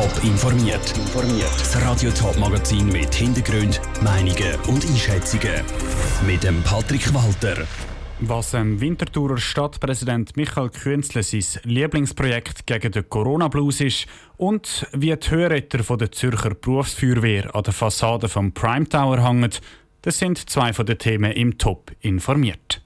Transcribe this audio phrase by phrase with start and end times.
[0.00, 0.94] Top informiert.
[1.58, 5.62] Das Radio Top Magazin mit Hintergrund, Meinungen und Einschätzungen
[6.26, 7.66] mit dem Patrick Walter.
[8.20, 14.06] Was dem Winterthurer Stadtpräsident Michael Künzle sein Lieblingsprojekt gegen den Corona-Blues ist
[14.38, 19.50] und wie die Hörretter von der Zürcher Berufsfeuerwehr an der Fassade vom Prime Tower hängen,
[20.00, 22.80] das sind zwei von den Themen im Top informiert.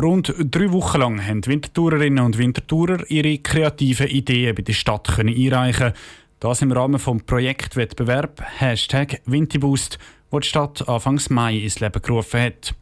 [0.00, 5.34] Rund drei Wochen lang haben Wintertourerinnen und Wintertourer ihre kreativen Ideen bei der Stadt können
[5.34, 5.92] einreichen
[6.38, 9.98] Das im Rahmen des Projektwettbewerb Hashtag Wintiboost,
[10.30, 12.74] wo die Stadt Anfangs Mai ins Leben gerufen hat.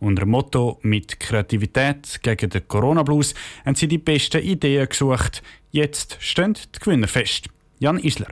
[0.00, 3.34] Unter dem Motto «Mit Kreativität gegen den Corona-Blues»
[3.66, 5.42] haben sie die besten Ideen gesucht.
[5.72, 7.50] Jetzt stehen die Gewinner fest.
[7.80, 8.28] Jan Isler.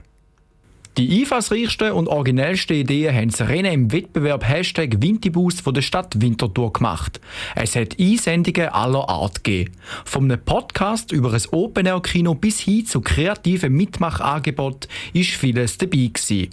[0.97, 6.73] Die einfallsreichsten und originellsten Ideen haben Serena im Wettbewerb Hashtag Wintibus von der Stadt Winterthur
[6.73, 7.21] gemacht.
[7.55, 9.71] Es hat Einsendungen aller Art gegeben.
[10.03, 16.49] Vom einem Podcast über ein Open-Air-Kino bis hin zu kreativen Mitmachangeboten ist vieles dabei gewesen.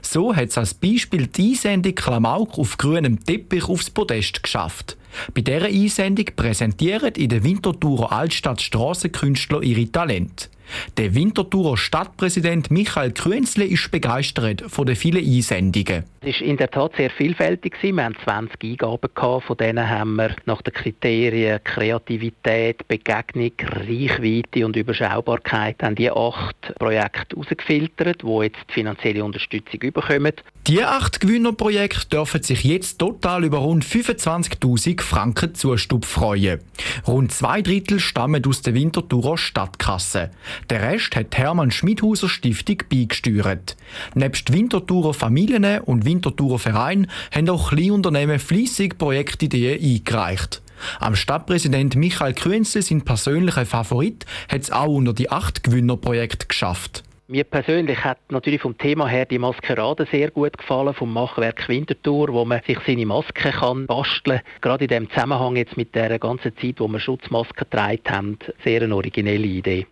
[0.00, 4.96] So hat es als Beispiel die Einsendung Klamauk auf grünem Teppich aufs Podest geschafft.
[5.34, 10.48] Bei dieser Einsendung präsentieren in der Winterthurer Altstadt Strassenkünstler ihre Talente.
[10.96, 16.04] Der Winterthurer Stadtpräsident Michael Krünzle ist begeistert von den vielen Einsendungen.
[16.20, 17.74] Es war in der Tat sehr vielfältig.
[17.80, 19.44] Wir hatten 20 Eingaben, gehabt.
[19.44, 26.74] von denen haben wir nach den Kriterien Kreativität, Begegnung, Reichweite und Überschaubarkeit haben die acht
[26.78, 30.32] Projekte herausgefiltert, die jetzt die finanzielle Unterstützung bekommen.
[30.68, 36.60] Die acht Gewinnerprojekte dürfen sich jetzt total über rund 25'000 Franken Zustub freuen.
[37.06, 40.30] Rund zwei Drittel stammen aus der Winterthurer Stadtkasse.
[40.70, 43.76] Der Rest hat Hermann Schmidhauser Stiftung beigesteuert.
[44.14, 50.62] Nebst Winterthurer Familien und Winterthurer Verein haben auch Kleinunternehmen fließig Projektideen eingereicht.
[50.98, 57.04] Am Stadtpräsident Michael Krünzel, sein persönlicher Favorit, hat es auch unter die acht Gewinnerprojekte geschafft.
[57.28, 62.28] Mir persönlich hat natürlich vom Thema her die Maskerade sehr gut gefallen, vom Machwerk Winterthur,
[62.32, 64.60] wo man sich seine Maske kann basteln kann.
[64.60, 68.82] Gerade in dem Zusammenhang jetzt mit der ganzen Zeit, wo wir Schutzmasken getragen haben, sehr
[68.82, 69.86] eine originelle Idee.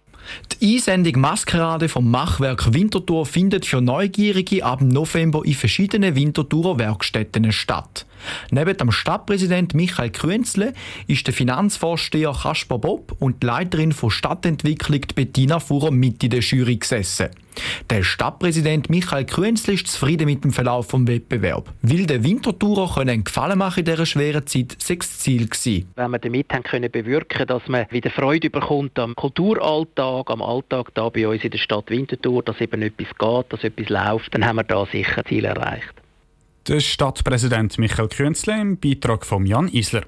[0.61, 7.51] Die Einsendung Maskerade vom Machwerk Winterthur findet für Neugierige ab November in verschiedenen Winterthurer Werkstätten
[7.53, 8.07] statt.
[8.51, 10.73] Neben dem Stadtpräsident Michael Krünzle
[11.07, 16.41] ist der Finanzvorsteher Kasper Bob und die Leiterin von Stadtentwicklung Bettina Fuhrer mit in der
[16.41, 17.29] Jury gesessen.
[17.89, 21.71] Der Stadtpräsident Michael Krünzle ist zufrieden mit dem Verlauf des Wettbewerbs.
[21.83, 25.91] Weil der Wintertourer können Gefallen machen in dieser schweren Zeit, sechs Ziel gewesen.
[25.97, 30.95] Wenn wir damit haben können bewirken, dass man wieder Freude bekommt am Kulturalltag, am Alltag
[30.95, 34.47] da bei uns in der Stadt Winterthur, dass eben etwas geht, dass etwas läuft, dann
[34.47, 35.95] haben wir da sicher Ziel erreicht.
[36.69, 40.05] Der Stadtpräsident Michael Künzle im Beitrag von Jan Isler.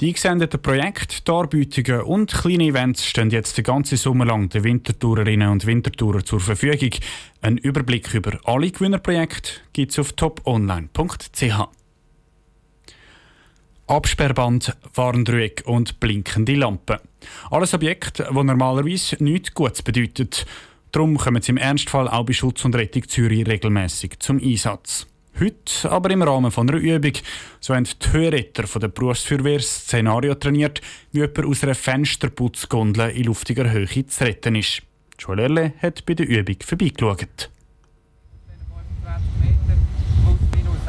[0.00, 5.50] Die eingesendeten Projekte, Darbietungen und kleine Events stehen jetzt den ganzen Sommer lang den Wintertourerinnen
[5.50, 6.90] und Wintertourer zur Verfügung.
[7.42, 11.68] Ein Überblick über alle Gewinnerprojekte gibt es auf toponline.ch.
[13.86, 16.98] Absperrband, Warndreieck und blinkende Lampen.
[17.50, 20.30] Alles Objekte, die normalerweise nichts Gutes bedeuten.
[20.92, 25.06] Darum kommen sie im Ernstfall auch bei Schutz und Rettung Zürich regelmäßig zum Einsatz.
[25.38, 27.12] Heute aber im Rahmen von einer Übung.
[27.60, 30.80] So haben die Hörretter von der Berufsfeuerwehr Szenario trainiert,
[31.12, 34.82] wie jemand aus einer Fensterputzgondel in luftiger Höhe zu retten ist.
[35.18, 37.50] Joel Erle hat bei der Übung vorbeigeschaut.
[39.06, 39.76] 25 Meter
[40.24, 40.80] plus minus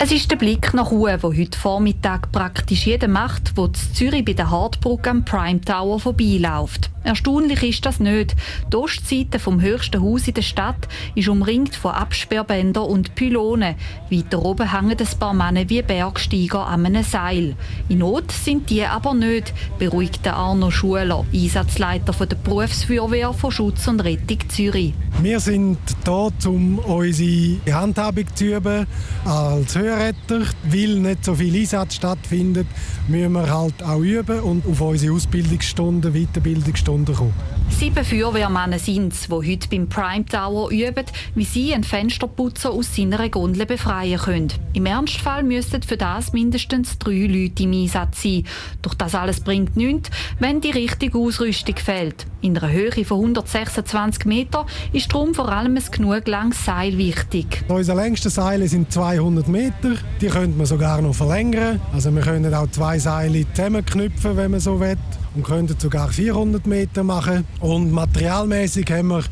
[0.00, 4.24] es ist der Blick nach oben, der heute Vormittag praktisch jeder macht, der zu Zürich
[4.24, 6.90] bei der Hartbrücke am Prime Tower vorbeiläuft.
[7.08, 8.36] Erstaunlich ist das nicht.
[8.70, 13.76] Die Ostseite vom höchsten Haus in der Stadt ist umringt von Absperrbändern und Pylonen.
[14.10, 17.56] Weiter oben hängen ein paar Männer wie Bergsteiger an einem Seil.
[17.88, 24.00] In Not sind die aber nicht, beruhigt Arno Schuler, Einsatzleiter der Berufsfeuerwehr von Schutz und
[24.00, 24.92] Rettung Zürich.
[25.22, 28.86] Wir sind hier, um unsere Handhabung zu üben
[29.24, 30.42] als Hörretter.
[30.64, 32.66] Weil nicht so viel Einsatz stattfindet,
[33.08, 37.32] müssen wir halt auch üben und auf unsere Ausbildungsstunden, Weiterbildungsstunden unterkommen.
[37.70, 42.96] Sieben Feuerwehrmänner sind es, die heute beim Prime Tower üben, wie sie einen Fensterputzer aus
[42.96, 44.52] seiner Gondel befreien können.
[44.72, 48.44] Im Ernstfall müssten für das mindestens drei Leute im Einsatz sein.
[48.82, 52.26] Doch das alles bringt nichts, wenn die richtige Ausrüstung fehlt.
[52.40, 57.64] In einer Höhe von 126 Metern ist darum vor allem ein genug langes Seil wichtig.
[57.68, 59.94] Unsere längsten Seile sind 200 Meter.
[60.20, 61.80] Die könnte man sogar noch verlängern.
[61.92, 64.96] Also wir können auch zwei Seile zusammenknüpfen, wenn man so will
[65.38, 67.46] und könnten sogar 400 Meter machen.
[67.60, 69.22] Und materialmäßig haben wir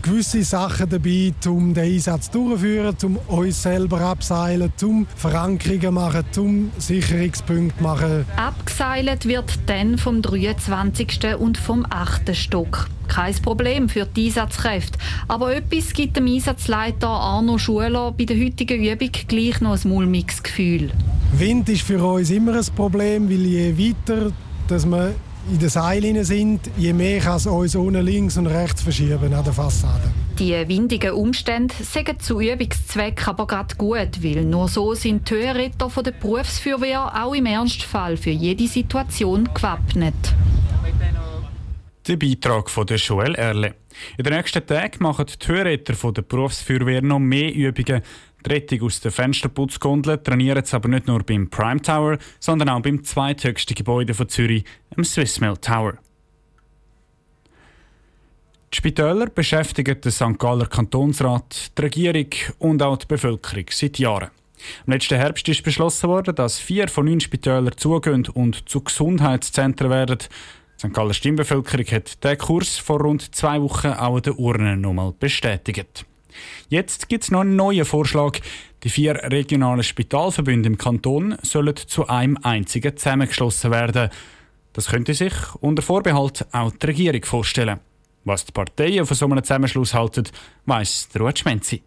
[0.00, 6.70] gewisse Sachen dabei, um den Einsatz durchzuführen, um uns selber abseilen, um Verankerungen machen, um
[6.78, 8.24] Sicherungspunkte machen.
[8.36, 11.36] Abgeseilt wird dann vom 23.
[11.38, 12.34] und vom 8.
[12.34, 12.88] Stock.
[13.08, 14.98] Kein Problem für die Einsatzkräfte.
[15.28, 20.42] Aber etwas gibt dem Einsatzleiter Arno Schuler bei der heutigen Übung gleich noch ein mulmiges
[20.42, 20.90] Gefühl.
[21.36, 24.32] Wind ist für uns immer ein Problem, weil je weiter
[24.70, 25.14] dass wir
[25.50, 29.44] in den Seilen sind, je mehr kann es uns unten links und rechts verschieben an
[29.44, 30.12] der Fassade.
[30.38, 35.90] Die windigen Umstände sind zu Übungszweck aber gerade gut, weil nur so sind die Höhenritter
[36.02, 40.14] der Berufsfeuerwehr auch im Ernstfall für jede Situation gewappnet.
[42.06, 43.74] Der Beitrag von der Joel Erle.
[44.16, 48.02] In den nächsten Tagen machen die Höhenretter der Berufsfeuerwehr noch mehr Übungen.
[48.46, 52.80] Die Rettung aus der Fensterputzgondel trainieren sie aber nicht nur beim Prime Tower, sondern auch
[52.80, 54.64] beim zweithöchsten Gebäude von Zürich,
[54.96, 55.98] dem Swissmel Tower.
[58.72, 60.38] Die Spitäler beschäftigen den St.
[60.38, 64.30] Galler Kantonsrat, die Regierung und auch die Bevölkerung seit Jahren.
[64.86, 69.90] Im letzten Herbst ist beschlossen worden, dass vier von neun Spitälern zugehen und zu Gesundheitszentren
[69.90, 70.18] werden.
[70.20, 70.94] Die St.
[70.94, 76.06] Galler Stimmbevölkerung hat diesen Kurs vor rund zwei Wochen auch an den Urnen nochmal bestätigt.
[76.68, 78.38] Jetzt gibt es noch einen neuen Vorschlag.
[78.82, 84.10] Die vier regionalen Spitalverbünde im Kanton sollen zu einem einzigen zusammengeschlossen werden.
[84.72, 87.80] Das könnte sich unter Vorbehalt auch die Regierung vorstellen.
[88.24, 90.24] Was die Parteien von so einem Zusammenschluss halten,
[90.66, 91.82] weiss der Ruud Schmenzi.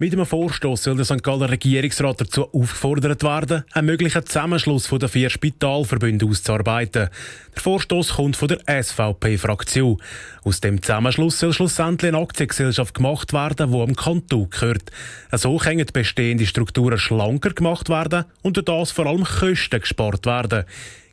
[0.00, 1.24] Mit einem Vorstoß soll der St.
[1.24, 7.08] Galler Regierungsrat dazu aufgefordert werden, einen möglichen Zusammenschluss den vier Spitalverbünden auszuarbeiten.
[7.56, 10.00] Der Vorstoß kommt von der SVP-Fraktion.
[10.44, 14.92] Aus dem Zusammenschluss soll schlussendlich eine Aktiengesellschaft gemacht werden, die am Kanton gehört.
[15.32, 20.64] So können bestehende Strukturen schlanker gemacht werden und durch das vor allem Kosten gespart werden.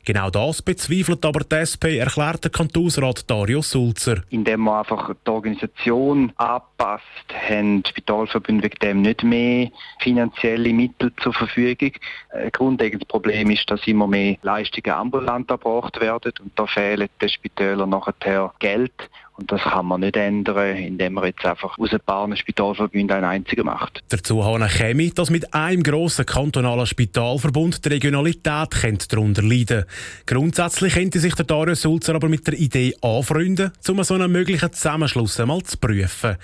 [0.06, 4.22] Genau das bezweifelt aber die SP, erklärt der Kantonsrat Dario Sulzer.
[4.30, 7.02] Indem man einfach die Organisation anpasst,
[7.48, 9.68] haben die Spitalverbünde wegen dem nicht mehr
[9.98, 11.90] finanzielle Mittel zur Verfügung.
[12.30, 17.28] Ein grundlegendes Problem ist, dass immer mehr Leistungen ambulant erbracht werden und da fehlen den
[17.28, 19.10] Spitälern nachher Geld.
[19.36, 23.26] Und das kann man nicht ändern, indem man jetzt einfach aus ein paar Spitalverbünden einen
[23.26, 24.02] einzigen macht.
[24.08, 24.42] Dazu
[24.76, 29.84] käme, dass mit einem grossen kantonalen Spitalverbund die Regionalität darunter leiden
[30.24, 34.72] Grundsätzlich könnte sich der Darius Sulzer aber mit der Idee anfreunden, um so einen möglichen
[34.72, 36.36] Zusammenschluss einmal zu prüfen.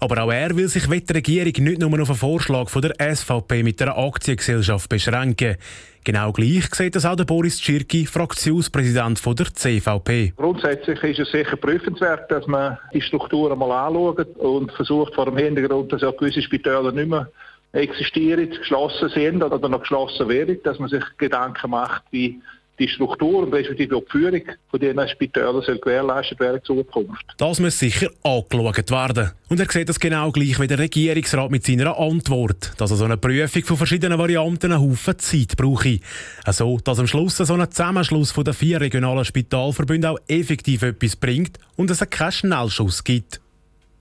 [0.00, 3.16] Aber auch er will sich mit der Regierung nicht nur auf einen Vorschlag von der
[3.16, 5.56] SVP mit einer Aktiengesellschaft beschränken.
[6.04, 10.34] Genau gleich sieht das auch der Boris Tschirki, Fraktionspräsident von der CVP.
[10.36, 15.36] Grundsätzlich ist es sicher prüfenswert, dass man die Strukturen mal anschaut und versucht vor dem
[15.36, 17.28] Hintergrund, dass ja gewisse Spitäler nicht mehr
[17.72, 22.40] existieren, geschlossen sind oder noch geschlossen werden, dass man sich Gedanken macht, wie
[22.78, 27.24] die Struktur und respektive auch die Führung von diesen Spitälern soll gewährleistet werden in Zukunft.
[27.36, 29.32] Das muss sicher angeschaut werden.
[29.48, 33.16] Und er sieht das genau gleich wie der Regierungsrat mit seiner Antwort, dass so eine
[33.16, 36.00] Prüfung von verschiedenen Varianten einen Haufen Zeit brauche.
[36.44, 41.16] Also, dass am Schluss so ein Zusammenschluss von den vier regionalen Spitalverbünden auch effektiv etwas
[41.16, 43.40] bringt und es keinen Schnellschuss gibt.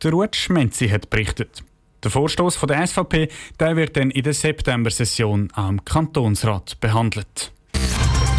[0.04, 1.64] Der Ruud Schmenzi hat berichtet.
[2.04, 3.30] Der Vorstoß der SVP
[3.60, 7.52] der wird dann in der September-Session am Kantonsrat behandelt.